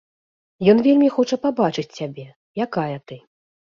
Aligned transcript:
Ён 0.73 0.77
вельмі 0.87 1.09
хоча 1.19 1.39
пабачыць 1.45 1.95
цябе, 1.99 2.25
якая 2.67 2.97
ты. 3.13 3.23